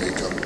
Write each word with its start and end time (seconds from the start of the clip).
components 0.00 0.37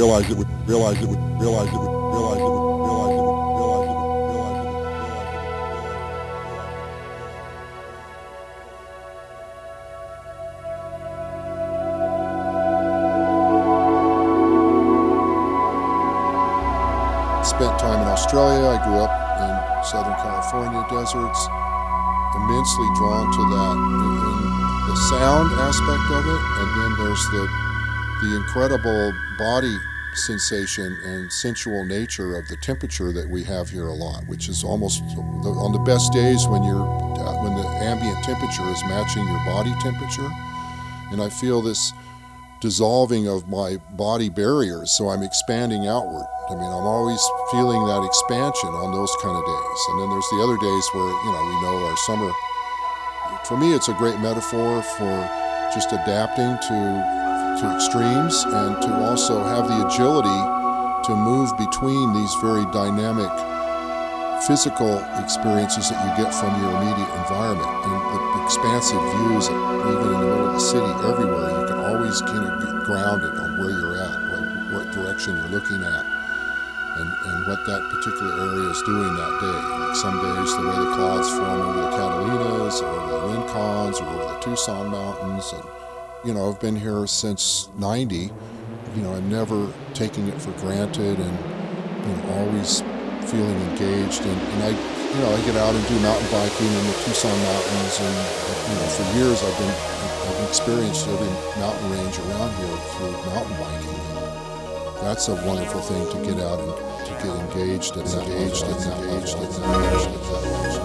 Realize 0.00 0.30
it 0.30 0.38
would, 0.38 0.48
realize 0.66 0.96
it 0.96 1.08
would, 1.08 1.20
realize 1.36 1.68
it 1.68 1.76
would, 1.76 1.92
realize 1.92 2.40
it 2.40 2.48
would, 2.48 2.64
realize 2.88 3.12
it 3.12 3.20
would, 3.20 3.36
realize 3.60 3.84
it 3.84 3.84
would, 3.84 3.84
realize 3.84 3.84
it 3.84 4.00
would, 4.00 4.16
realize 4.32 4.56
it 17.36 17.44
spent 17.44 17.76
time 17.76 18.00
in 18.00 18.08
Australia. 18.08 18.72
I 18.72 18.80
grew 18.80 19.04
up 19.04 19.12
in 19.36 19.52
Southern 19.84 20.16
California 20.16 20.80
deserts. 20.88 21.40
Immensely 22.40 22.88
drawn 22.96 23.28
to 23.36 23.42
that, 23.52 23.76
the 24.88 24.96
sound 25.12 25.52
aspect 25.60 26.08
of 26.08 26.24
it, 26.24 26.40
and 26.56 26.68
then 26.80 26.90
there's 27.04 27.20
the 27.36 27.44
the 28.22 28.36
incredible 28.36 29.12
body 29.38 29.76
sensation 30.14 30.96
and 31.04 31.32
sensual 31.32 31.84
nature 31.84 32.36
of 32.36 32.46
the 32.48 32.56
temperature 32.56 33.12
that 33.12 33.28
we 33.28 33.44
have 33.44 33.70
here 33.70 33.88
a 33.88 33.94
lot, 33.94 34.26
which 34.26 34.48
is 34.48 34.64
almost 34.64 35.02
on 35.02 35.72
the 35.72 35.78
best 35.80 36.12
days 36.12 36.46
when 36.46 36.62
you're 36.62 36.82
uh, 36.82 37.42
when 37.42 37.54
the 37.54 37.66
ambient 37.84 38.22
temperature 38.24 38.68
is 38.70 38.82
matching 38.84 39.26
your 39.26 39.44
body 39.46 39.72
temperature, 39.80 40.28
and 41.12 41.22
I 41.22 41.28
feel 41.28 41.62
this 41.62 41.92
dissolving 42.60 43.26
of 43.26 43.48
my 43.48 43.78
body 43.96 44.28
barriers, 44.28 44.90
so 44.92 45.08
I'm 45.08 45.22
expanding 45.22 45.86
outward. 45.86 46.26
I 46.50 46.54
mean, 46.54 46.68
I'm 46.68 46.84
always 46.84 47.20
feeling 47.50 47.86
that 47.86 48.04
expansion 48.04 48.68
on 48.68 48.92
those 48.92 49.14
kind 49.22 49.36
of 49.36 49.44
days. 49.44 49.80
And 49.88 50.00
then 50.00 50.10
there's 50.10 50.28
the 50.28 50.42
other 50.44 50.58
days 50.60 50.84
where, 50.92 51.08
you 51.08 51.32
know, 51.32 51.44
we 51.48 51.56
know 51.62 51.86
our 51.86 51.96
summer. 51.96 52.30
For 53.44 53.56
me, 53.56 53.72
it's 53.72 53.88
a 53.88 53.94
great 53.94 54.20
metaphor 54.20 54.82
for 54.82 55.14
just 55.72 55.92
adapting 55.92 56.58
to 56.68 57.19
to 57.60 57.68
extremes 57.76 58.44
and 58.48 58.80
to 58.80 58.90
also 59.04 59.44
have 59.44 59.68
the 59.68 59.84
agility 59.84 60.40
to 61.04 61.12
move 61.12 61.52
between 61.60 62.12
these 62.16 62.32
very 62.40 62.64
dynamic 62.72 63.28
physical 64.48 64.96
experiences 65.20 65.92
that 65.92 66.00
you 66.00 66.24
get 66.24 66.32
from 66.32 66.48
your 66.56 66.72
immediate 66.80 67.12
environment 67.20 67.68
and 67.68 67.92
the 67.92 68.44
expansive 68.48 69.02
views, 69.12 69.44
even 69.52 70.08
in 70.08 70.16
the 70.16 70.28
middle 70.32 70.48
of 70.48 70.54
the 70.56 70.64
city, 70.64 70.92
everywhere. 71.04 71.52
You 71.60 71.66
can 71.68 71.80
always 71.84 72.16
kind 72.24 72.48
of 72.48 72.64
get 72.64 72.72
grounded 72.88 73.36
on 73.36 73.60
where 73.60 73.70
you're 73.76 74.00
at, 74.00 74.16
what, 74.72 74.88
direction 74.96 75.36
you're 75.36 75.52
looking 75.52 75.84
at, 75.84 76.04
and, 76.96 77.08
and 77.12 77.38
what 77.44 77.60
that 77.68 77.82
particular 77.92 78.32
area 78.40 78.72
is 78.72 78.80
doing 78.88 79.12
that 79.20 79.34
day. 79.44 79.60
Like 79.84 79.96
some 80.00 80.16
days, 80.16 80.50
the 80.56 80.62
way 80.64 80.76
the 80.80 80.90
clouds 80.96 81.28
form 81.36 81.60
over 81.60 81.80
the 81.84 81.90
Catalinas, 81.92 82.80
or 82.80 82.88
over 82.88 83.10
the 83.12 83.20
Rincons, 83.36 84.00
or 84.00 84.08
over 84.08 84.32
the 84.32 84.40
Tucson 84.40 84.88
Mountains, 84.88 85.52
and 85.52 85.64
you 86.24 86.34
know, 86.34 86.50
I've 86.50 86.60
been 86.60 86.76
here 86.76 87.06
since 87.06 87.68
'90. 87.78 88.30
You 88.96 89.02
know, 89.02 89.14
I'm 89.14 89.28
never 89.30 89.72
taking 89.94 90.28
it 90.28 90.40
for 90.40 90.52
granted, 90.60 91.18
and 91.18 91.38
you 92.06 92.16
know, 92.16 92.32
always 92.34 92.82
feeling 93.30 93.60
engaged. 93.70 94.22
And, 94.26 94.40
and 94.40 94.62
I, 94.64 94.70
you 94.70 95.20
know, 95.20 95.30
I 95.30 95.40
get 95.46 95.56
out 95.56 95.74
and 95.74 95.86
do 95.86 95.98
mountain 96.00 96.28
biking 96.30 96.66
in 96.66 96.86
the 96.86 96.96
Tucson 97.04 97.36
mountains, 97.42 98.00
and 98.00 98.16
you 98.68 98.74
know, 98.74 98.88
for 98.92 99.04
years 99.16 99.42
I've 99.42 99.58
been 99.58 99.74
I've 100.28 100.48
experienced 100.48 101.08
every 101.08 101.30
mountain 101.60 101.90
range 101.92 102.18
around 102.18 102.50
here 102.56 102.76
through 102.94 103.12
mountain 103.32 103.56
biking. 103.58 104.00
And 105.00 105.06
that's 105.06 105.28
a 105.28 105.34
wonderful 105.46 105.80
thing 105.80 106.04
to 106.12 106.18
get 106.28 106.42
out 106.44 106.60
and 106.60 106.72
to 107.06 107.12
get 107.24 107.32
engaged 107.48 107.96
and 107.96 108.06
engaged 108.06 108.64
and 108.64 108.76
engaged 108.76 109.36
and 109.36 110.79